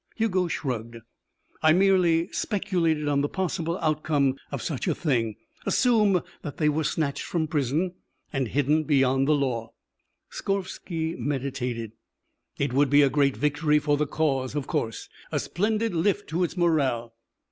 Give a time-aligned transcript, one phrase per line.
[0.15, 0.97] Hugo shrugged.
[1.61, 6.83] "I merely speculated on the possible outcome of such a thing; assume that they were
[6.83, 7.93] snatched from prison
[8.33, 9.73] and hidden beyond the law."
[10.31, 11.91] Skorvsky meditated.
[12.57, 15.07] "It would be a great victory for the cause, of course.
[15.31, 17.13] A splendid lift to its morale."